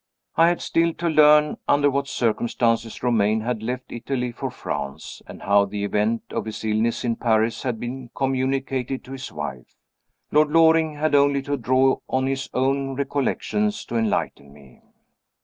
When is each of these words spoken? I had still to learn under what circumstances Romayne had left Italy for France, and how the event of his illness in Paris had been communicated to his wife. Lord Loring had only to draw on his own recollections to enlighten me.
I 0.35 0.47
had 0.47 0.63
still 0.63 0.95
to 0.95 1.07
learn 1.09 1.57
under 1.67 1.91
what 1.91 2.07
circumstances 2.07 3.03
Romayne 3.03 3.41
had 3.41 3.61
left 3.61 3.91
Italy 3.91 4.31
for 4.31 4.49
France, 4.49 5.21
and 5.27 5.43
how 5.43 5.65
the 5.65 5.83
event 5.83 6.23
of 6.31 6.45
his 6.45 6.63
illness 6.65 7.03
in 7.05 7.15
Paris 7.17 7.61
had 7.61 7.79
been 7.79 8.09
communicated 8.15 9.03
to 9.03 9.11
his 9.11 9.31
wife. 9.31 9.75
Lord 10.31 10.49
Loring 10.49 10.95
had 10.95 11.13
only 11.13 11.43
to 11.43 11.55
draw 11.55 11.99
on 12.09 12.25
his 12.25 12.49
own 12.51 12.95
recollections 12.95 13.85
to 13.85 13.95
enlighten 13.95 14.51
me. 14.51 14.81